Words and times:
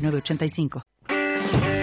985. 0.00 1.79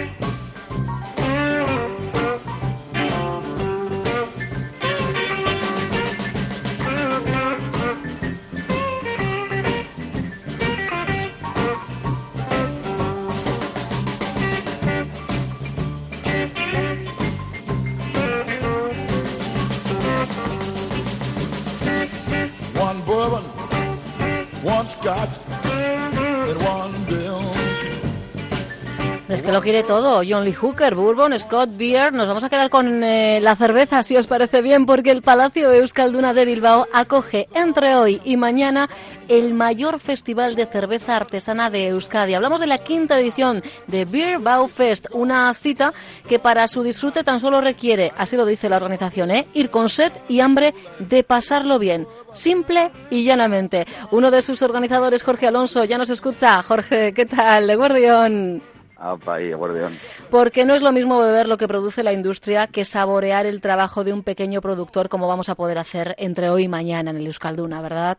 Es 29.37 29.43
que 29.43 29.51
lo 29.51 29.61
quiere 29.61 29.83
todo. 29.83 30.23
John 30.27 30.43
Lee 30.43 30.53
Hooker, 30.53 30.95
Bourbon, 30.95 31.37
Scott 31.37 31.69
Beer. 31.77 32.11
Nos 32.11 32.27
vamos 32.27 32.43
a 32.43 32.49
quedar 32.49 32.71
con 32.71 33.03
eh, 33.03 33.39
la 33.39 33.55
cerveza, 33.55 34.01
si 34.01 34.17
os 34.17 34.25
parece 34.25 34.63
bien, 34.63 34.87
porque 34.87 35.11
el 35.11 35.21
Palacio 35.21 35.71
Euskalduna 35.71 36.33
de 36.33 36.43
Bilbao 36.43 36.87
acoge 36.91 37.47
entre 37.53 37.93
hoy 37.93 38.19
y 38.25 38.35
mañana 38.35 38.89
el 39.27 39.53
mayor 39.53 39.99
festival 39.99 40.55
de 40.55 40.65
cerveza 40.65 41.17
artesana 41.17 41.69
de 41.69 41.89
Euskadi. 41.89 42.33
Hablamos 42.33 42.59
de 42.59 42.65
la 42.65 42.79
quinta 42.79 43.19
edición 43.19 43.61
de 43.85 44.05
Beer 44.05 44.39
Bow 44.39 44.67
Fest, 44.67 45.05
una 45.11 45.53
cita 45.53 45.93
que 46.27 46.39
para 46.39 46.67
su 46.67 46.81
disfrute 46.81 47.23
tan 47.23 47.39
solo 47.39 47.61
requiere, 47.61 48.13
así 48.17 48.37
lo 48.37 48.45
dice 48.45 48.69
la 48.69 48.77
organización, 48.77 49.29
¿eh? 49.29 49.45
ir 49.53 49.69
con 49.69 49.87
sed 49.87 50.13
y 50.27 50.39
hambre 50.39 50.73
de 50.97 51.23
pasarlo 51.23 51.77
bien. 51.77 52.07
Simple 52.33 52.89
y 53.11 53.23
llanamente. 53.23 53.85
Uno 54.09 54.31
de 54.31 54.41
sus 54.41 54.63
organizadores, 54.63 55.21
Jorge 55.21 55.45
Alonso, 55.45 55.83
ya 55.83 55.99
nos 55.99 56.09
escucha. 56.09 56.63
Jorge, 56.63 57.13
¿qué 57.13 57.27
tal? 57.27 57.77
Guardión. 57.77 58.63
Apa, 58.99 59.35
acordeón. 59.35 59.93
Porque 60.31 60.65
no 60.65 60.73
es 60.73 60.81
lo 60.81 60.91
mismo 60.91 61.19
beber 61.19 61.47
lo 61.47 61.57
que 61.57 61.67
produce 61.67 62.03
la 62.03 62.13
industria 62.13 62.67
que 62.67 62.83
saborear 62.83 63.45
el 63.45 63.61
trabajo 63.61 64.03
de 64.03 64.13
un 64.13 64.23
pequeño 64.23 64.59
productor 64.61 65.07
como 65.07 65.27
vamos 65.27 65.49
a 65.49 65.55
poder 65.55 65.77
hacer 65.77 66.15
entre 66.17 66.49
hoy 66.49 66.63
y 66.63 66.67
mañana 66.67 67.11
en 67.11 67.17
el 67.17 67.27
Euskalduna, 67.27 67.81
¿verdad? 67.81 68.17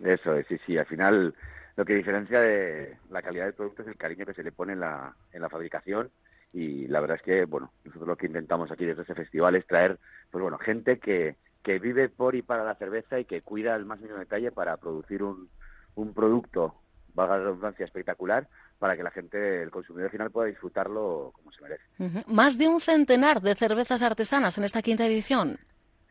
Eso 0.00 0.34
es, 0.34 0.46
sí, 0.48 0.58
sí. 0.66 0.76
Al 0.76 0.86
final, 0.86 1.34
lo 1.76 1.84
que 1.84 1.94
diferencia 1.94 2.40
de 2.40 2.96
la 3.10 3.22
calidad 3.22 3.46
del 3.46 3.54
producto 3.54 3.82
es 3.82 3.88
el 3.88 3.96
cariño 3.96 4.26
que 4.26 4.34
se 4.34 4.42
le 4.42 4.52
pone 4.52 4.74
en 4.74 4.80
la, 4.80 5.14
en 5.32 5.40
la 5.40 5.48
fabricación. 5.48 6.10
Y 6.52 6.86
la 6.88 7.00
verdad 7.00 7.16
es 7.16 7.22
que, 7.22 7.44
bueno, 7.46 7.72
nosotros 7.84 8.08
lo 8.08 8.16
que 8.16 8.26
intentamos 8.26 8.70
aquí 8.70 8.84
desde 8.84 9.02
este 9.02 9.14
festival 9.14 9.54
es 9.54 9.66
traer, 9.66 9.98
pues 10.30 10.42
bueno, 10.42 10.58
gente 10.58 10.98
que, 10.98 11.36
que 11.62 11.78
vive 11.78 12.10
por 12.10 12.34
y 12.34 12.42
para 12.42 12.64
la 12.64 12.74
cerveza 12.74 13.18
y 13.18 13.24
que 13.24 13.40
cuida 13.40 13.74
al 13.74 13.86
más 13.86 14.00
mínimo 14.00 14.18
detalle 14.18 14.52
para 14.52 14.76
producir 14.76 15.22
un, 15.22 15.48
un 15.94 16.12
producto, 16.12 16.74
valga 17.14 17.38
la 17.38 17.44
redundancia, 17.44 17.84
espectacular 17.84 18.48
para 18.78 18.96
que 18.96 19.02
la 19.02 19.10
gente, 19.10 19.62
el 19.62 19.70
consumidor 19.70 20.10
final, 20.10 20.30
pueda 20.30 20.48
disfrutarlo 20.48 21.32
como 21.34 21.52
se 21.52 21.62
merece. 21.62 21.84
Más 22.26 22.58
de 22.58 22.68
un 22.68 22.80
centenar 22.80 23.40
de 23.40 23.54
cervezas 23.54 24.02
artesanas 24.02 24.58
en 24.58 24.64
esta 24.64 24.82
quinta 24.82 25.06
edición. 25.06 25.58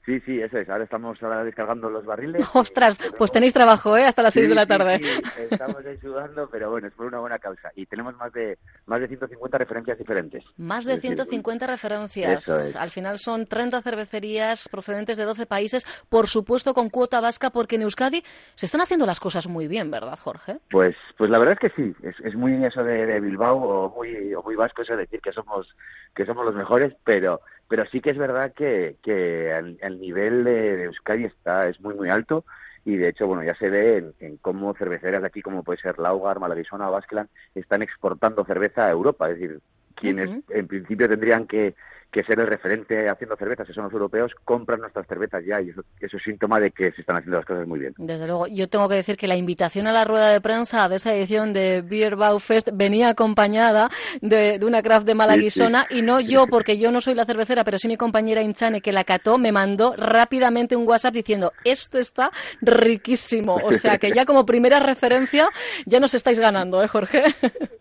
Sí, 0.05 0.19
sí, 0.21 0.41
eso 0.41 0.57
es. 0.57 0.67
Ahora 0.69 0.83
estamos 0.83 1.21
ahora 1.21 1.43
descargando 1.43 1.89
los 1.89 2.03
barriles. 2.05 2.43
Ostras, 2.55 2.97
pues 3.17 3.31
tenéis 3.31 3.53
trabajo, 3.53 3.95
¿eh? 3.95 4.05
Hasta 4.05 4.23
las 4.23 4.33
seis 4.33 4.45
Sí, 4.47 4.49
de 4.49 4.55
la 4.55 4.65
tarde. 4.65 4.97
sí, 4.97 5.21
estamos 5.51 5.85
ahí 5.85 5.97
sudando, 5.99 6.49
pero 6.51 6.71
bueno, 6.71 6.87
es 6.87 6.93
por 6.93 7.05
una 7.05 7.19
buena 7.19 7.37
causa. 7.37 7.69
Y 7.75 7.85
tenemos 7.85 8.15
más 8.17 8.33
de 8.33 8.57
más 8.87 8.99
de 8.99 9.07
150 9.07 9.57
referencias 9.59 9.97
diferentes. 9.97 10.43
Más 10.57 10.85
de 10.85 10.93
Es 10.93 10.97
decir, 10.97 11.11
150 11.15 11.67
referencias. 11.67 12.43
Eso 12.43 12.57
es. 12.57 12.75
Al 12.75 12.89
final 12.89 13.19
son 13.19 13.45
30 13.45 13.81
cervecerías 13.83 14.67
procedentes 14.69 15.17
de 15.17 15.25
12 15.25 15.45
países, 15.45 15.85
por 16.09 16.27
supuesto 16.27 16.73
con 16.73 16.89
cuota 16.89 17.21
vasca, 17.21 17.51
porque 17.51 17.75
en 17.75 17.83
Euskadi 17.83 18.23
se 18.55 18.65
están 18.65 18.81
haciendo 18.81 19.05
las 19.05 19.19
cosas 19.19 19.47
muy 19.47 19.67
bien, 19.67 19.91
¿verdad, 19.91 20.17
Jorge? 20.19 20.57
Pues, 20.71 20.95
pues 21.17 21.29
la 21.29 21.37
verdad 21.37 21.57
es 21.61 21.71
que 21.71 21.81
sí, 21.81 21.95
es, 22.03 22.15
es 22.23 22.35
muy 22.35 22.51
eso 22.65 22.83
de, 22.83 23.05
de 23.05 23.19
Bilbao 23.19 23.57
o 23.57 23.89
muy, 23.95 24.33
o 24.33 24.41
muy 24.41 24.55
vasco 24.55 24.81
eso 24.81 24.93
de 24.93 24.99
decir 25.01 25.21
que 25.21 25.31
somos, 25.31 25.67
que 26.15 26.25
somos 26.25 26.45
los 26.45 26.55
mejores, 26.55 26.93
pero, 27.03 27.41
pero 27.71 27.85
sí 27.85 28.01
que 28.01 28.09
es 28.09 28.17
verdad 28.17 28.51
que, 28.51 28.97
que 29.01 29.49
el, 29.57 29.77
el 29.81 29.97
nivel 30.01 30.43
de, 30.43 30.75
de 30.75 30.83
Euskadi 30.83 31.23
está, 31.23 31.69
es 31.69 31.79
muy 31.79 31.93
muy 31.95 32.09
alto. 32.09 32.43
Y 32.83 32.97
de 32.97 33.07
hecho, 33.07 33.27
bueno, 33.27 33.43
ya 33.45 33.55
se 33.55 33.69
ve 33.69 33.95
en, 33.95 34.13
en 34.19 34.35
cómo 34.35 34.73
cerveceras 34.73 35.21
de 35.21 35.27
aquí, 35.27 35.41
como 35.41 35.63
puede 35.63 35.79
ser 35.79 35.97
Laugar, 35.97 36.41
Malaguisona 36.41 36.89
o 36.89 36.91
Baskeland, 36.91 37.29
están 37.55 37.81
exportando 37.81 38.43
cerveza 38.43 38.85
a 38.85 38.91
Europa, 38.91 39.29
es 39.29 39.39
decir, 39.39 39.59
quienes 39.95 40.31
en 40.49 40.67
principio 40.67 41.07
tendrían 41.07 41.47
que, 41.47 41.73
que 42.11 42.23
ser 42.23 42.39
el 42.39 42.47
referente 42.47 43.09
haciendo 43.09 43.35
cervezas, 43.37 43.65
que 43.65 43.73
son 43.73 43.85
los 43.85 43.93
europeos, 43.93 44.33
compran 44.43 44.81
nuestras 44.81 45.07
cervezas 45.07 45.43
ya 45.45 45.61
y 45.61 45.69
eso, 45.69 45.81
eso 45.99 46.17
es 46.17 46.23
síntoma 46.23 46.59
de 46.59 46.71
que 46.71 46.91
se 46.91 47.01
están 47.01 47.17
haciendo 47.17 47.37
las 47.37 47.45
cosas 47.45 47.67
muy 47.67 47.79
bien. 47.79 47.93
Desde 47.97 48.27
luego, 48.27 48.47
yo 48.47 48.67
tengo 48.67 48.89
que 48.89 48.95
decir 48.95 49.15
que 49.15 49.27
la 49.27 49.37
invitación 49.37 49.87
a 49.87 49.93
la 49.93 50.03
rueda 50.03 50.29
de 50.29 50.41
prensa 50.41 50.89
de 50.89 50.97
esta 50.97 51.15
edición 51.15 51.53
de 51.53 51.81
Beer 51.81 52.15
Bow 52.15 52.39
Fest 52.39 52.69
venía 52.73 53.09
acompañada 53.09 53.89
de, 54.21 54.59
de 54.59 54.65
una 54.65 54.81
craft 54.81 55.05
de 55.05 55.15
Malaguisona 55.15 55.87
y 55.89 56.01
no 56.01 56.19
yo, 56.19 56.47
porque 56.47 56.77
yo 56.77 56.91
no 56.91 57.01
soy 57.01 57.15
la 57.15 57.25
cervecera, 57.25 57.63
pero 57.63 57.77
sí 57.77 57.87
mi 57.87 57.97
compañera 57.97 58.41
Inchane 58.41 58.81
que 58.81 58.91
la 58.91 59.03
cató, 59.03 59.37
me 59.37 59.51
mandó 59.51 59.93
rápidamente 59.97 60.75
un 60.75 60.87
WhatsApp 60.87 61.13
diciendo 61.13 61.53
esto 61.63 61.97
está 61.97 62.31
riquísimo. 62.61 63.55
O 63.63 63.71
sea 63.73 63.97
que 63.97 64.11
ya 64.11 64.25
como 64.25 64.45
primera 64.45 64.79
referencia 64.79 65.49
ya 65.85 65.99
nos 65.99 66.13
estáis 66.13 66.39
ganando, 66.39 66.83
¿eh, 66.83 66.87
Jorge? 66.87 67.23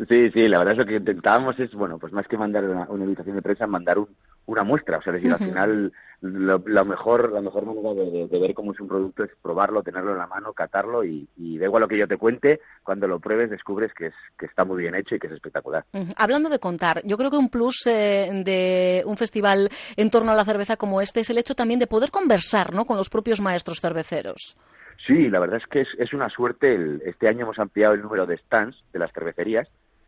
Sí, 0.08 0.30
sí, 0.30 0.48
la 0.48 0.58
verdad 0.58 0.72
es 0.72 0.78
lo 0.78 0.86
que 0.86 0.96
intentábamos 0.96 1.58
es, 1.60 1.72
bueno, 1.72 1.98
pues 1.98 2.12
más 2.12 2.26
que 2.26 2.36
mandar 2.36 2.64
una, 2.64 2.86
una 2.88 3.04
invitación 3.04 3.36
de 3.36 3.42
prensa, 3.42 3.66
mandar 3.66 3.98
un, 3.98 4.08
una 4.46 4.62
muestra. 4.64 4.98
O 4.98 5.02
sea, 5.02 5.12
es 5.14 5.22
decir, 5.22 5.32
Ujú. 5.32 5.42
al 5.42 5.48
final 5.48 5.92
lo, 6.22 6.62
lo 6.66 6.84
mejor, 6.84 7.32
la 7.32 7.40
mejor 7.40 7.64
manera 7.64 7.94
de, 7.94 8.10
de- 8.10 8.26
de 8.28 8.38
ver 8.40 8.52
cómo 8.52 8.72
es 8.72 8.80
un 8.80 8.88
producto 8.88 9.22
es 9.24 9.30
probarlo, 9.40 9.82
tenerlo 9.82 10.12
en 10.12 10.18
la 10.18 10.26
mano, 10.26 10.52
catarlo 10.52 11.04
y, 11.04 11.28
y 11.36 11.56
da 11.58 11.66
igual 11.66 11.82
lo 11.82 11.88
que 11.88 11.96
yo 11.96 12.06
te 12.08 12.16
cuente, 12.18 12.60
cuando 12.82 13.06
lo 13.06 13.20
pruebes 13.20 13.48
descubres 13.48 13.92
que, 13.94 14.06
es, 14.08 14.14
que 14.38 14.46
está 14.46 14.64
muy 14.64 14.82
bien 14.82 14.94
hecho 14.94 15.14
y 15.14 15.18
que 15.18 15.28
es 15.28 15.32
espectacular. 15.34 15.84
Hablando 16.16 16.48
de 16.50 16.58
contar, 16.58 17.00
yo 17.04 17.16
creo 17.16 17.30
que 17.30 17.36
un 17.38 17.48
plus 17.48 17.86
eh, 17.86 18.28
de 18.44 19.02
un 19.06 19.16
festival 19.16 19.70
en 19.96 20.10
torno 20.10 20.32
a 20.32 20.34
la 20.34 20.44
cerveza 20.44 20.76
como 20.76 21.00
este 21.00 21.20
es 21.20 21.30
el 21.30 21.38
hecho 21.38 21.54
también 21.54 21.78
de 21.80 21.86
poder 21.86 22.10
conversar 22.10 22.74
¿no? 22.74 22.84
con 22.84 22.96
los 22.96 23.08
propios 23.08 23.40
maestros 23.40 23.80
cerveceros. 23.80 24.58
Sí, 25.06 25.30
la 25.30 25.40
verdad 25.40 25.56
es 25.56 25.66
que 25.66 25.80
es, 25.80 25.88
es 25.98 26.12
una 26.12 26.28
suerte. 26.28 26.74
El- 26.74 27.00
este 27.06 27.28
año 27.28 27.42
hemos 27.44 27.58
ampliado 27.58 27.94
el 27.94 28.02
número 28.02 28.26
de 28.26 28.36
stands 28.36 28.76
de 28.92 28.98
las 28.98 29.10
cervecerías 29.12 29.66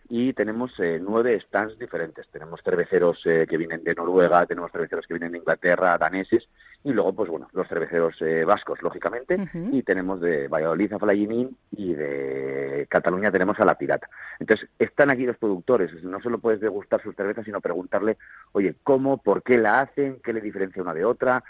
y 0.09 0.33
tenemos 0.33 0.73
eh, 0.79 1.01
nueve 1.01 1.41
stands 1.47 1.79
diferentes. 1.79 2.27
Tenemos 2.29 2.61
cerveceros 2.63 3.21
eh, 3.25 3.47
que 3.49 3.57
vienen 3.57 3.85
de 3.85 3.95
Noruega, 3.95 4.47
tenemos 4.47 4.71
cerveceros 4.71 5.07
que 5.07 5.15
vienen 5.15 5.33
de 5.33 5.39
Inglaterra, 5.39 5.99
daneses 5.99 6.49
y 6.85 6.93
luego, 6.93 7.13
pues 7.13 7.31
bueno, 7.31 7.49
los 7.53 7.69
cerveceros 7.69 8.15
eh, 8.21 8.45
vascos, 8.45 8.83
lógicamente, 8.83 9.39
y 9.71 9.83
tenemos 9.85 10.21
de 10.21 10.49
Valladolid 10.49 10.93
a 10.93 10.99
Flayinin 10.99 11.57
y 11.71 11.95
de 11.95 12.87
Cataluña 12.91 13.31
tenemos 13.31 13.59
a 13.61 13.65
La 13.65 13.79
Pirata. 13.79 14.09
Entonces, 14.41 14.69
están 14.81 15.11
aquí 15.11 15.25
los 15.25 15.37
productores. 15.37 15.93
No 16.03 16.21
solo 16.21 16.39
puedes 16.39 16.61
degustar 16.61 17.01
sus 17.01 17.15
cervezas, 17.15 17.45
sino 17.45 17.61
preguntarle, 17.61 18.17
oye, 18.51 18.75
¿cómo, 18.83 19.19
por 19.19 19.45
qué 19.45 19.59
la 19.59 19.81
hacen, 19.81 20.19
qué 20.25 20.33
le 20.33 20.41
diferencia 20.41 20.83
una 20.83 20.95
de 20.95 21.05
otra, 21.05 21.45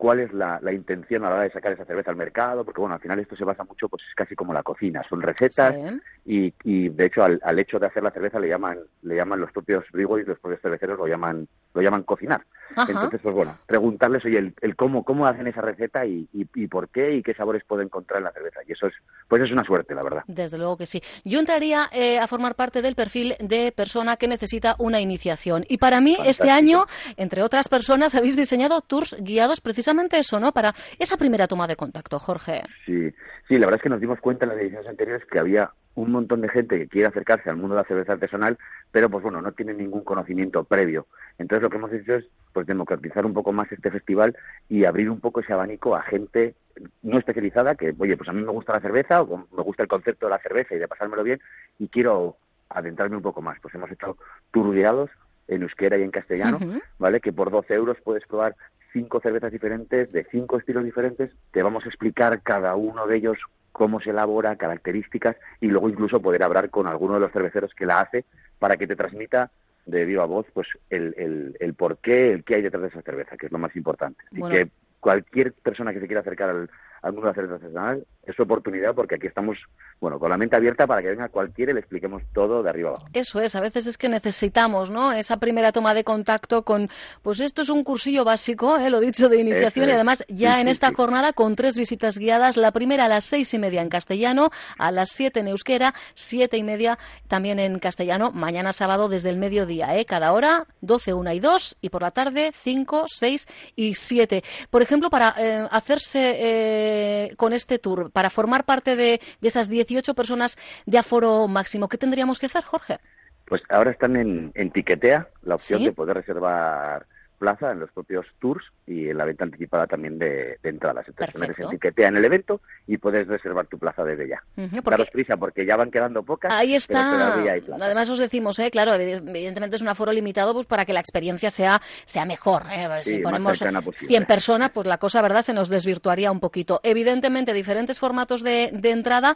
cuál 0.00 0.20
es 0.20 0.32
la, 0.32 0.58
la 0.62 0.72
intención 0.72 1.22
a 1.22 1.28
la 1.28 1.34
hora 1.34 1.44
de 1.44 1.50
sacar 1.52 1.72
esa 1.72 1.84
cerveza 1.84 2.10
al 2.10 2.16
mercado, 2.16 2.64
porque 2.64 2.80
bueno, 2.80 2.94
al 2.94 3.02
final 3.02 3.18
esto 3.18 3.36
se 3.36 3.44
basa 3.44 3.64
mucho, 3.64 3.86
pues 3.86 4.02
es 4.08 4.14
casi 4.14 4.34
como 4.34 4.54
la 4.54 4.62
cocina, 4.62 5.02
son 5.06 5.20
recetas 5.20 5.74
Sí. 5.74 6.00
y, 6.24 6.54
y 6.64 6.88
de 6.88 7.04
hecho 7.04 7.22
al, 7.22 7.38
al 7.44 7.58
hecho 7.58 7.78
de 7.78 7.86
hacer 7.86 8.02
la 8.02 8.10
cerveza 8.10 8.40
le 8.40 8.48
llaman, 8.48 8.78
le 9.02 9.14
llaman 9.14 9.40
los 9.40 9.52
propios 9.52 9.84
breweries, 9.92 10.26
los 10.26 10.38
propios 10.38 10.62
cerveceros 10.62 10.98
lo 10.98 11.06
llaman, 11.06 11.46
lo 11.74 11.82
llaman 11.82 12.02
cocinar. 12.04 12.40
Ajá. 12.76 12.86
Entonces, 12.90 13.20
pues 13.22 13.34
bueno, 13.34 13.58
preguntarles, 13.66 14.24
oye, 14.24 14.38
el, 14.38 14.54
el 14.62 14.76
cómo, 14.76 15.04
cómo 15.04 15.26
hacen 15.26 15.46
esa 15.48 15.60
receta 15.60 16.06
y, 16.06 16.26
y, 16.32 16.46
y 16.54 16.66
por 16.68 16.88
qué 16.88 17.16
y 17.16 17.22
qué 17.22 17.34
sabores 17.34 17.64
puede 17.64 17.82
encontrar 17.82 18.18
en 18.18 18.24
la 18.24 18.32
cerveza. 18.32 18.60
Y 18.66 18.72
eso 18.72 18.86
es, 18.86 18.94
pues 19.28 19.42
es 19.42 19.50
una 19.50 19.64
suerte, 19.64 19.94
la 19.94 20.02
verdad. 20.02 20.22
Desde 20.28 20.56
luego 20.56 20.76
que 20.78 20.86
sí. 20.86 21.02
Yo 21.24 21.40
entraría 21.40 21.88
eh, 21.92 22.18
a 22.18 22.26
formar 22.28 22.54
parte 22.54 22.80
del 22.80 22.94
perfil 22.94 23.34
de 23.40 23.72
persona 23.72 24.16
que 24.16 24.28
necesita 24.28 24.76
una 24.78 25.00
iniciación. 25.00 25.64
Y 25.68 25.78
para 25.78 26.00
mí, 26.00 26.16
este 26.24 26.48
año, 26.48 26.86
entre 27.16 27.42
otras 27.42 27.68
personas, 27.68 28.14
habéis 28.14 28.36
diseñado 28.36 28.80
tours 28.82 29.16
guiados 29.20 29.60
precisamente 29.60 29.89
eso, 30.12 30.40
¿no? 30.40 30.52
Para 30.52 30.72
esa 30.98 31.16
primera 31.16 31.46
toma 31.46 31.66
de 31.66 31.76
contacto, 31.76 32.18
Jorge. 32.18 32.62
Sí, 32.86 33.12
sí, 33.48 33.58
la 33.58 33.66
verdad 33.66 33.76
es 33.76 33.82
que 33.82 33.88
nos 33.88 34.00
dimos 34.00 34.20
cuenta 34.20 34.44
en 34.44 34.50
las 34.50 34.58
ediciones 34.58 34.88
anteriores 34.88 35.26
que 35.26 35.38
había 35.38 35.70
un 35.94 36.12
montón 36.12 36.40
de 36.40 36.48
gente 36.48 36.78
que 36.78 36.88
quiere 36.88 37.08
acercarse 37.08 37.50
al 37.50 37.56
mundo 37.56 37.74
de 37.74 37.82
la 37.82 37.88
cerveza 37.88 38.12
artesanal, 38.12 38.58
pero 38.90 39.10
pues 39.10 39.22
bueno, 39.22 39.42
no 39.42 39.52
tiene 39.52 39.74
ningún 39.74 40.02
conocimiento 40.02 40.64
previo. 40.64 41.06
Entonces 41.38 41.62
lo 41.62 41.70
que 41.70 41.76
hemos 41.76 41.92
hecho 41.92 42.14
es 42.14 42.24
pues 42.52 42.66
democratizar 42.66 43.26
un 43.26 43.34
poco 43.34 43.52
más 43.52 43.70
este 43.72 43.90
festival 43.90 44.36
y 44.68 44.84
abrir 44.84 45.10
un 45.10 45.20
poco 45.20 45.40
ese 45.40 45.52
abanico 45.52 45.96
a 45.96 46.02
gente 46.02 46.54
no 47.02 47.18
especializada 47.18 47.74
que, 47.74 47.94
oye, 47.98 48.16
pues 48.16 48.28
a 48.28 48.32
mí 48.32 48.42
me 48.42 48.52
gusta 48.52 48.72
la 48.72 48.80
cerveza 48.80 49.22
o 49.22 49.46
me 49.52 49.62
gusta 49.62 49.82
el 49.82 49.88
concepto 49.88 50.26
de 50.26 50.30
la 50.30 50.38
cerveza 50.38 50.74
y 50.74 50.78
de 50.78 50.88
pasármelo 50.88 51.22
bien 51.22 51.40
y 51.78 51.88
quiero 51.88 52.36
adentrarme 52.68 53.16
un 53.16 53.22
poco 53.22 53.42
más. 53.42 53.58
Pues 53.60 53.74
hemos 53.74 53.90
hecho 53.90 54.16
turgueados 54.52 55.10
en 55.48 55.62
euskera 55.62 55.98
y 55.98 56.02
en 56.02 56.12
castellano, 56.12 56.60
¿vale? 56.98 57.20
Que 57.20 57.32
por 57.32 57.50
12 57.50 57.74
euros 57.74 57.98
puedes 58.02 58.24
probar 58.26 58.54
cinco 58.92 59.20
cervezas 59.20 59.52
diferentes, 59.52 60.12
de 60.12 60.24
cinco 60.30 60.58
estilos 60.58 60.84
diferentes, 60.84 61.30
te 61.52 61.62
vamos 61.62 61.84
a 61.84 61.88
explicar 61.88 62.42
cada 62.42 62.74
uno 62.76 63.06
de 63.06 63.16
ellos 63.16 63.38
cómo 63.72 64.00
se 64.00 64.10
elabora, 64.10 64.56
características 64.56 65.36
y 65.60 65.68
luego 65.68 65.88
incluso 65.88 66.20
poder 66.20 66.42
hablar 66.42 66.70
con 66.70 66.86
alguno 66.86 67.14
de 67.14 67.20
los 67.20 67.32
cerveceros 67.32 67.74
que 67.74 67.86
la 67.86 68.00
hace 68.00 68.24
para 68.58 68.76
que 68.76 68.86
te 68.86 68.96
transmita 68.96 69.50
de 69.86 70.04
viva 70.04 70.24
voz 70.24 70.46
pues 70.52 70.68
el, 70.90 71.14
el, 71.16 71.56
el 71.60 71.74
por 71.74 71.98
qué, 71.98 72.32
el 72.32 72.44
qué 72.44 72.56
hay 72.56 72.62
detrás 72.62 72.82
de 72.82 72.88
esa 72.88 73.02
cerveza, 73.02 73.36
que 73.36 73.46
es 73.46 73.52
lo 73.52 73.58
más 73.58 73.74
importante. 73.76 74.22
Y 74.32 74.42
que 74.42 74.68
cualquier 75.00 75.52
persona 75.52 75.92
que 75.92 76.00
se 76.00 76.06
quiera 76.06 76.20
acercar 76.20 76.50
al, 76.50 76.70
de 77.02 77.20
la 77.22 77.34
cerveza 77.34 77.54
artesanal 77.54 78.06
es 78.22 78.36
su 78.36 78.42
oportunidad 78.42 78.94
porque 78.94 79.14
aquí 79.14 79.26
estamos, 79.26 79.56
bueno, 80.00 80.18
con 80.18 80.30
la 80.30 80.36
mente 80.36 80.54
abierta 80.54 80.86
para 80.86 81.00
que 81.00 81.08
venga 81.08 81.28
cualquiera 81.28 81.72
y 81.72 81.74
le 81.74 81.80
expliquemos 81.80 82.22
todo 82.32 82.62
de 82.62 82.70
arriba 82.70 82.90
abajo. 82.90 83.06
Eso 83.12 83.40
es, 83.40 83.54
a 83.56 83.60
veces 83.60 83.86
es 83.86 83.96
que 83.96 84.08
necesitamos, 84.08 84.90
¿no? 84.90 85.12
Esa 85.12 85.38
primera 85.38 85.72
toma 85.72 85.94
de 85.94 86.04
contacto 86.04 86.62
con, 86.62 86.88
pues 87.22 87.40
esto 87.40 87.62
es 87.62 87.70
un 87.70 87.82
cursillo 87.82 88.24
básico, 88.24 88.76
¿eh? 88.76 88.90
lo 88.90 89.00
dicho, 89.00 89.28
de 89.28 89.40
iniciación 89.40 89.88
y 89.88 89.92
además 89.92 90.24
ya 90.28 90.60
en 90.60 90.68
esta 90.68 90.92
jornada 90.92 91.32
con 91.32 91.56
tres 91.56 91.76
visitas 91.76 92.18
guiadas, 92.18 92.56
la 92.56 92.72
primera 92.72 93.06
a 93.06 93.08
las 93.08 93.24
seis 93.24 93.52
y 93.54 93.58
media 93.58 93.82
en 93.82 93.88
castellano, 93.88 94.50
a 94.78 94.90
las 94.90 95.10
siete 95.10 95.40
en 95.40 95.48
euskera, 95.48 95.94
siete 96.14 96.56
y 96.56 96.62
media 96.62 96.98
también 97.28 97.58
en 97.58 97.78
castellano, 97.78 98.30
mañana 98.32 98.72
sábado 98.72 99.08
desde 99.08 99.30
el 99.30 99.38
mediodía, 99.38 99.96
¿eh? 99.98 100.04
Cada 100.04 100.32
hora, 100.32 100.66
doce, 100.80 101.14
una 101.14 101.34
y 101.34 101.40
dos, 101.40 101.76
y 101.80 101.88
por 101.88 102.02
la 102.02 102.10
tarde, 102.10 102.50
cinco, 102.54 103.04
seis 103.06 103.48
y 103.76 103.94
siete. 103.94 104.44
Por 104.68 104.82
ejemplo, 104.82 105.08
para 105.10 105.34
eh, 105.38 105.66
hacerse 105.70 106.36
eh, 106.38 106.89
con 107.36 107.52
este 107.52 107.78
tour, 107.78 108.10
para 108.10 108.30
formar 108.30 108.64
parte 108.64 108.96
de, 108.96 109.20
esas 109.42 109.68
18 109.68 110.14
personas 110.14 110.56
de 110.86 110.98
aforo 110.98 111.48
máximo. 111.48 111.88
¿Qué 111.88 111.98
tendríamos 111.98 112.38
que 112.38 112.46
hacer, 112.46 112.64
Jorge? 112.64 112.98
Pues 113.46 113.62
ahora 113.68 113.90
están 113.90 114.16
en, 114.16 114.52
en 114.54 114.70
Tiquetea 114.70 115.28
la 115.42 115.56
opción 115.56 115.82
de 115.82 115.92
poder 115.92 116.16
reservar 116.16 117.06
plaza 117.40 117.72
en 117.72 117.80
los 117.80 117.90
propios 117.90 118.26
tours 118.38 118.62
y 118.86 119.08
en 119.08 119.16
la 119.16 119.24
venta 119.24 119.44
anticipada 119.44 119.86
también 119.86 120.18
de, 120.18 120.58
entradas. 120.62 121.08
Entonces 121.08 121.32
te 121.32 121.40
metes 121.40 121.96
en 121.96 122.16
el 122.16 122.24
evento 122.24 122.60
y 122.86 122.98
puedes 122.98 123.26
reservar 123.26 123.66
tu 123.66 123.78
plaza 123.78 124.04
desde 124.04 124.28
ya. 124.28 124.42
Daros 124.84 125.10
prisa 125.10 125.38
porque 125.38 125.64
ya 125.64 125.74
van 125.74 125.90
quedando 125.90 126.22
pocas. 126.22 126.52
Ahí 126.52 126.74
está. 126.74 127.34
Además 127.80 128.10
os 128.10 128.18
decimos, 128.18 128.58
¿eh? 128.58 128.70
claro, 128.70 128.94
evidentemente 128.94 129.76
es 129.76 129.82
un 129.82 129.88
aforo 129.88 130.12
limitado 130.12 130.52
pues 130.52 130.66
para 130.66 130.84
que 130.84 130.92
la 130.92 131.00
experiencia 131.00 131.50
sea, 131.50 131.80
sea 132.04 132.26
mejor. 132.26 132.64
¿eh? 132.70 132.88
si 133.02 133.18
ponemos 133.18 133.58
100 133.58 134.26
personas, 134.26 134.70
pues 134.70 134.86
la 134.86 134.98
cosa, 134.98 135.22
¿verdad?, 135.22 135.40
se 135.40 135.54
nos 135.54 135.70
desvirtuaría 135.70 136.30
un 136.30 136.40
poquito. 136.40 136.80
Evidentemente, 136.82 137.54
diferentes 137.54 137.98
formatos 137.98 138.42
de, 138.42 138.70
de 138.72 138.90
entrada. 138.90 139.34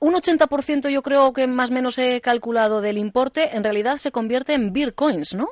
Un 0.00 0.14
80% 0.14 0.88
yo 0.88 1.02
creo 1.02 1.32
que 1.34 1.46
más 1.46 1.70
o 1.70 1.74
menos 1.74 1.98
he 1.98 2.20
calculado 2.22 2.80
del 2.80 2.96
importe, 2.96 3.54
en 3.54 3.62
realidad 3.64 3.98
se 3.98 4.12
convierte 4.12 4.54
en 4.54 4.72
beer 4.72 4.94
coins, 4.94 5.34
¿no? 5.34 5.48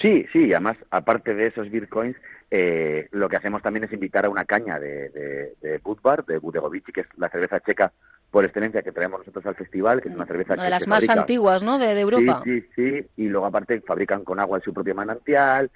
Sí, 0.00 0.26
sí, 0.32 0.52
además, 0.52 0.76
aparte 0.90 1.34
de 1.34 1.46
esos 1.46 1.70
bitcoins, 1.70 2.16
eh, 2.50 3.08
lo 3.12 3.28
que 3.28 3.36
hacemos 3.36 3.62
también 3.62 3.84
es 3.84 3.92
invitar 3.92 4.24
a 4.24 4.28
una 4.28 4.44
caña 4.44 4.78
de, 4.78 5.08
de, 5.10 5.54
de 5.60 5.78
Budvar, 5.78 6.24
de 6.24 6.38
Budegovici, 6.38 6.92
que 6.92 7.02
es 7.02 7.06
la 7.16 7.28
cerveza 7.28 7.60
checa 7.60 7.92
por 8.30 8.44
excelencia 8.44 8.82
que 8.82 8.92
traemos 8.92 9.20
nosotros 9.20 9.46
al 9.46 9.54
festival, 9.54 10.02
que 10.02 10.08
es 10.08 10.14
una 10.14 10.26
cerveza 10.26 10.54
una 10.54 10.64
de 10.64 10.70
las 10.70 10.86
más 10.86 11.08
antiguas, 11.08 11.62
¿no?, 11.62 11.78
de, 11.78 11.98
Europa. 11.98 12.42
Sí, 12.44 12.60
sí, 12.60 12.68
sí, 12.74 13.06
y 13.16 13.28
luego 13.28 13.46
aparte 13.46 13.80
fabrican 13.80 14.24
con 14.24 14.40
agua 14.40 14.58
en 14.58 14.64
su 14.64 14.74
propio 14.74 14.94
manantial, 14.94 15.70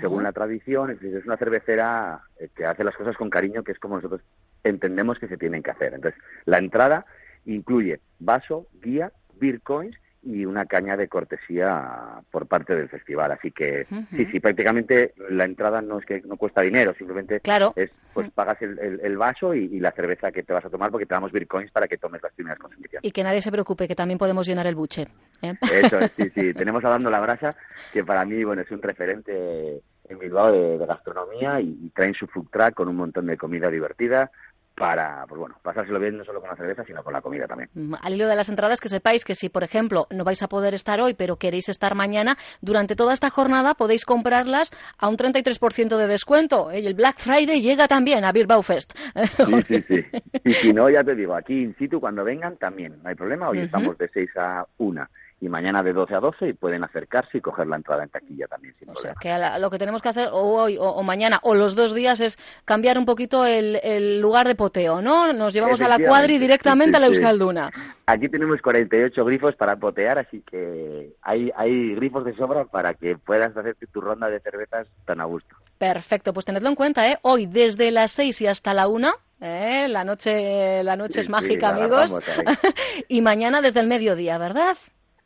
según 0.00 0.22
la 0.22 0.32
tradición, 0.32 0.90
es, 0.90 1.02
es 1.02 1.24
una 1.24 1.36
cervecera 1.36 2.20
eh, 2.38 2.48
que 2.54 2.66
hace 2.66 2.84
las 2.84 2.96
cosas 2.96 3.16
con 3.16 3.30
cariño, 3.30 3.62
que 3.62 3.72
es 3.72 3.78
como 3.78 3.96
nosotros 3.96 4.20
entendemos 4.64 5.18
que 5.18 5.28
se 5.28 5.36
tienen 5.36 5.62
que 5.62 5.70
hacer. 5.70 5.94
Entonces, 5.94 6.20
la 6.44 6.58
entrada 6.58 7.06
incluye 7.46 8.00
vaso, 8.18 8.66
guía, 8.82 9.12
beer 9.38 9.60
coins 9.62 9.96
y 10.22 10.44
una 10.44 10.66
caña 10.66 10.96
de 10.96 11.08
cortesía 11.08 12.20
por 12.30 12.46
parte 12.46 12.74
del 12.74 12.88
festival. 12.88 13.32
Así 13.32 13.50
que 13.50 13.86
sí, 14.10 14.26
sí, 14.26 14.40
prácticamente 14.40 15.14
la 15.30 15.44
entrada 15.44 15.80
no 15.80 15.98
es 15.98 16.04
que 16.04 16.20
no 16.22 16.36
cuesta 16.36 16.60
dinero, 16.60 16.94
simplemente 16.94 17.40
claro. 17.40 17.72
es 17.76 17.90
pues 18.12 18.30
pagas 18.30 18.60
el, 18.60 19.00
el, 19.02 19.16
vaso 19.16 19.54
y, 19.54 19.78
la 19.78 19.92
cerveza 19.92 20.32
que 20.32 20.42
te 20.42 20.52
vas 20.52 20.64
a 20.64 20.70
tomar 20.70 20.90
porque 20.90 21.06
te 21.06 21.14
damos 21.14 21.32
bitcoins 21.32 21.70
para 21.70 21.86
que 21.86 21.96
tomes 21.96 22.22
las 22.22 22.32
primeras 22.32 22.58
consumiciones. 22.58 23.06
Y 23.06 23.12
que 23.12 23.22
nadie 23.22 23.40
se 23.40 23.52
preocupe, 23.52 23.86
que 23.86 23.94
también 23.94 24.18
podemos 24.18 24.46
llenar 24.46 24.66
el 24.66 24.74
buche. 24.74 25.06
¿eh? 25.42 25.54
Eso 25.62 25.98
es, 26.00 26.10
sí, 26.16 26.30
sí. 26.34 26.54
Tenemos 26.54 26.84
a 26.84 26.88
Dando 26.88 27.08
la 27.08 27.20
Brasa, 27.20 27.56
que 27.92 28.04
para 28.04 28.24
mí 28.24 28.42
bueno 28.44 28.62
es 28.62 28.70
un 28.70 28.82
referente 28.82 29.80
en 30.08 30.18
Bilbao 30.18 30.50
de, 30.50 30.78
de 30.78 30.86
gastronomía 30.86 31.60
y, 31.60 31.78
y 31.82 31.90
traen 31.90 32.14
su 32.14 32.26
food 32.26 32.48
truck 32.50 32.74
con 32.74 32.88
un 32.88 32.96
montón 32.96 33.26
de 33.26 33.36
comida 33.36 33.70
divertida 33.70 34.30
para, 34.74 35.26
pues 35.28 35.38
bueno, 35.38 35.56
pasárselo 35.62 35.98
bien 35.98 36.16
no 36.16 36.24
solo 36.24 36.40
con 36.40 36.50
la 36.50 36.56
cerveza, 36.56 36.84
sino 36.84 37.02
con 37.04 37.12
la 37.12 37.20
comida 37.20 37.46
también. 37.46 37.68
Mm, 37.74 37.94
al 38.00 38.14
hilo 38.14 38.28
de 38.28 38.36
las 38.36 38.48
entradas, 38.48 38.80
que 38.80 38.88
sepáis 38.88 39.24
que 39.24 39.34
si, 39.34 39.48
por 39.48 39.62
ejemplo, 39.62 40.06
no 40.10 40.24
vais 40.24 40.42
a 40.42 40.48
poder 40.48 40.74
estar 40.74 41.00
hoy, 41.00 41.14
pero 41.14 41.36
queréis 41.36 41.68
estar 41.68 41.94
mañana, 41.94 42.36
durante 42.60 42.96
toda 42.96 43.12
esta 43.12 43.30
jornada 43.30 43.74
podéis 43.74 44.04
comprarlas 44.04 44.70
a 44.98 45.08
un 45.08 45.16
33% 45.16 45.96
de 45.96 46.06
descuento. 46.06 46.72
Y 46.72 46.86
el 46.86 46.94
Black 46.94 47.18
Friday 47.18 47.60
llega 47.60 47.88
también 47.88 48.24
a 48.24 48.32
Bilbao 48.32 48.62
Fest. 48.62 48.96
Sí, 49.36 49.62
sí, 49.68 49.84
sí. 49.86 50.04
Y 50.44 50.52
si 50.52 50.72
no, 50.72 50.88
ya 50.88 51.04
te 51.04 51.14
digo, 51.14 51.34
aquí 51.34 51.62
in 51.62 51.76
situ, 51.76 52.00
cuando 52.00 52.24
vengan, 52.24 52.56
también, 52.56 53.02
no 53.02 53.08
hay 53.08 53.14
problema. 53.14 53.50
Hoy 53.50 53.58
estamos 53.58 53.98
de 53.98 54.08
6 54.08 54.30
a 54.36 54.66
1 54.78 55.08
y 55.40 55.48
mañana 55.48 55.82
de 55.82 55.92
12 55.92 56.14
a 56.14 56.20
12 56.20 56.48
y 56.48 56.52
pueden 56.52 56.84
acercarse 56.84 57.38
y 57.38 57.40
coger 57.40 57.66
la 57.66 57.76
entrada 57.76 58.02
en 58.02 58.10
taquilla 58.10 58.46
también. 58.46 58.74
Sin 58.78 58.90
o 58.90 58.94
sea, 58.94 59.14
que 59.14 59.34
lo 59.58 59.70
que 59.70 59.78
tenemos 59.78 60.02
que 60.02 60.10
hacer 60.10 60.28
o 60.32 60.38
hoy 60.38 60.76
o, 60.78 61.02
mañana 61.02 61.40
o 61.42 61.54
los 61.54 61.74
dos 61.74 61.94
días 61.94 62.20
es 62.20 62.38
cambiar 62.64 62.98
un 62.98 63.06
poquito 63.06 63.46
el, 63.46 64.20
lugar 64.20 64.46
de 64.46 64.54
poteo, 64.54 65.00
¿no? 65.00 65.32
Nos 65.32 65.54
llevamos 65.54 65.80
a 65.80 65.88
la 65.88 65.98
cuadri 65.98 66.38
directamente 66.38 66.96
a 66.96 67.00
la 67.00 67.06
Euskalduna. 67.06 67.70
Aquí 68.06 68.28
tenemos 68.28 68.60
48 68.60 69.24
grifos 69.24 69.54
para 69.56 69.76
potear, 69.76 70.18
así 70.18 70.42
que 70.42 71.14
hay, 71.22 71.50
hay 71.56 71.94
grifos 71.94 72.24
de 72.24 72.34
sobra 72.36 72.64
para 72.64 72.94
que 72.94 73.16
puedas 73.16 73.56
hacer 73.56 73.76
tu 73.92 74.00
ronda 74.00 74.28
de 74.28 74.40
cervezas 74.40 74.88
tan 75.04 75.20
a 75.20 75.24
gusto. 75.24 75.56
Perfecto, 75.78 76.34
pues 76.34 76.44
tenedlo 76.44 76.68
en 76.68 76.74
cuenta, 76.74 77.10
¿eh? 77.10 77.18
Hoy 77.22 77.46
desde 77.46 77.90
las 77.90 78.12
6 78.12 78.42
y 78.42 78.46
hasta 78.46 78.74
la 78.74 78.88
1 78.88 79.14
¿eh? 79.40 79.86
La 79.88 80.04
noche, 80.04 80.82
la 80.84 80.96
noche 80.96 81.20
es 81.20 81.28
mágica, 81.28 81.70
amigos. 81.70 82.18
y 83.08 83.22
mañana 83.22 83.60
desde 83.60 83.80
el 83.80 83.86
mediodía, 83.86 84.38
¿verdad? 84.38 84.76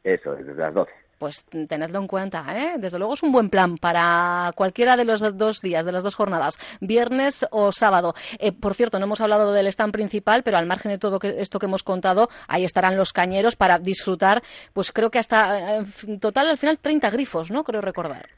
Eso, 0.04 0.34
desde 0.34 0.54
las 0.54 0.74
12. 0.74 0.92
Pues 1.18 1.44
tenedlo 1.44 2.00
en 2.00 2.06
cuenta, 2.06 2.44
¿eh? 2.54 2.74
Desde 2.78 2.98
luego 2.98 3.14
es 3.14 3.22
un 3.22 3.32
buen 3.32 3.48
plan 3.48 3.78
para 3.78 4.52
cualquiera 4.56 4.96
de 4.96 5.04
los 5.04 5.20
dos 5.38 5.60
días, 5.60 5.84
de 5.86 5.92
las 5.92 6.02
dos 6.02 6.14
jornadas, 6.16 6.58
viernes 6.80 7.46
o 7.50 7.72
sábado. 7.72 8.14
Eh, 8.38 8.52
por 8.52 8.74
cierto, 8.74 8.98
no 8.98 9.06
hemos 9.06 9.20
hablado 9.20 9.52
del 9.52 9.68
stand 9.68 9.92
principal, 9.92 10.42
pero 10.42 10.58
al 10.58 10.66
margen 10.66 10.90
de 10.92 10.98
todo 10.98 11.18
esto 11.22 11.58
que 11.58 11.66
hemos 11.66 11.82
contado, 11.82 12.28
ahí 12.48 12.64
estarán 12.64 12.98
los 12.98 13.12
cañeros 13.12 13.56
para 13.56 13.78
disfrutar, 13.78 14.42
pues 14.74 14.92
creo 14.92 15.10
que 15.10 15.18
hasta, 15.18 15.76
en 15.76 16.20
total, 16.20 16.48
al 16.48 16.58
final, 16.58 16.78
30 16.78 17.08
grifos, 17.10 17.50
¿no? 17.50 17.64
Creo 17.64 17.80
recordar. 17.80 18.28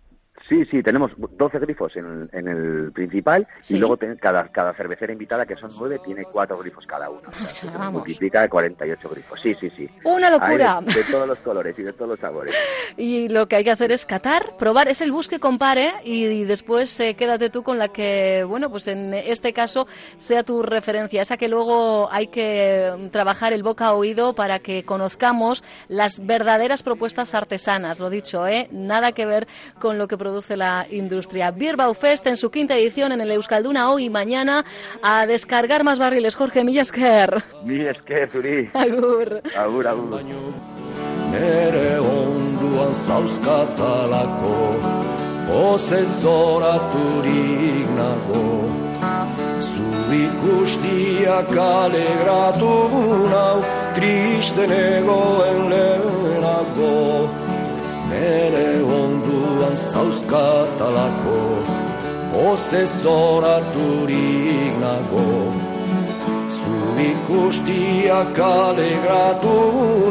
Sí, 0.49 0.65
sí, 0.67 0.81
tenemos 0.83 1.11
12 1.17 1.59
grifos 1.59 1.97
en, 1.97 2.29
en 2.33 2.47
el 2.47 2.93
principal 2.93 3.47
y 3.69 3.79
luego 3.79 3.99
cada, 4.21 4.47
cada 4.49 4.73
cervecera 4.75 5.13
invitada, 5.13 5.45
que 5.45 5.57
son 5.57 5.71
nueve, 5.77 6.01
tiene 6.05 6.25
cuatro 6.25 6.59
grifos 6.59 6.87
cada 6.87 7.11
uno. 7.11 7.23
O 7.29 7.49
sea, 7.49 7.91
multiplica 7.91 8.43
de 8.43 8.49
48 8.49 9.09
grifos. 9.11 9.41
Sí, 9.43 9.57
sí, 9.61 9.71
sí. 9.71 9.91
¡Una 10.05 10.31
locura! 10.31 10.81
de, 10.83 11.05
todos 11.11 11.27
los 11.27 11.39
colores 11.39 11.77
y 11.79 11.83
de 11.83 11.93
todos 11.93 12.11
los 12.11 12.21
sabores. 12.21 12.55
Y 12.99 13.29
lo 13.29 13.47
que 13.47 13.57
hay 13.57 13.65
que 13.65 13.71
hacer 13.71 13.93
es 13.93 14.07
catar, 14.07 14.57
probar, 14.57 14.89
es 14.89 15.01
el 15.01 15.13
bus 15.13 15.29
que 15.29 15.39
compare 15.39 15.95
y, 16.05 16.45
después 16.45 16.99
eh, 17.01 17.15
quédate 17.15 17.51
tú 17.51 17.63
con 17.63 17.79
la 17.79 17.89
que, 17.89 18.45
bueno, 18.45 18.71
pues 18.71 18.87
en 18.89 19.13
este 19.13 19.53
caso 19.53 19.87
sea 20.17 20.45
tu 20.45 20.63
referencia, 20.63 21.21
esa 21.21 21.37
que 21.37 21.49
luego 21.49 22.11
hay 22.11 22.29
que 22.29 22.93
mm, 22.97 23.09
trabajar 23.09 23.53
el 23.53 23.63
boca 23.63 23.87
a 23.87 23.95
oído 23.95 24.35
para 24.35 24.61
que 24.61 24.85
conozcamos 24.85 25.63
las 25.89 26.25
verdaderas 26.25 26.83
propuestas 26.83 27.35
artesanas, 27.35 27.99
lo 27.99 28.09
dicho, 28.09 28.47
¿eh? 28.47 28.69
Nada 28.71 29.13
que 29.13 29.27
ver 29.27 29.47
con 29.79 29.99
lo 29.99 30.09
que 30.09 30.17
produce 30.17 30.36
la 30.57 30.87
industria. 30.91 31.51
Birbau 31.51 31.95
Fest 31.95 32.27
en 32.27 32.37
su 32.37 32.51
quinta 32.51 32.77
edición 32.77 33.13
en 33.13 33.21
el 33.21 33.31
Euskalduna 33.31 33.91
hoy 33.91 34.05
y 34.05 34.11
mañana 34.11 34.65
a 35.03 35.27
descargar 35.27 35.85
más 35.85 35.99
barriles. 35.99 36.35
Jorge 36.35 36.65
Millasker. 36.65 37.43
Millasker, 37.65 38.29
Zuri. 38.31 38.71
Agur. 38.75 39.43
Agur, 39.57 39.87
agur. 39.87 40.23
Nere 41.31 41.99
onduan 41.99 42.95
zauzkatalako 42.95 44.59
Oze 45.57 46.03
zoraturik 46.07 47.89
nago 47.99 48.45
Zu 49.69 49.87
ikustiak 50.21 51.53
alegratu 51.67 52.73
nau 53.33 53.59
Triste 53.99 54.67
negoen 54.71 55.61
lehenago 55.73 56.95
Nere 58.11 58.69
onduan 58.83 59.16
buruan 59.57 59.77
zauzkatalako 59.77 61.41
Oze 62.37 62.87
zoraturik 62.87 64.75
nago. 64.81 65.53
Zurik 66.57 67.31
ustiak 67.31 68.39
alegratu 68.39 69.57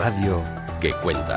radio 0.06 0.40
que 0.80 0.92
cuenta. 1.02 1.36